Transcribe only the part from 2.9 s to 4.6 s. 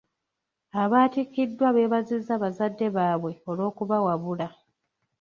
baabwe olw'okubawabula.